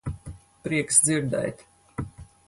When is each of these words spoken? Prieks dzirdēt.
Prieks 0.67 0.97
dzirdēt. 1.09 1.61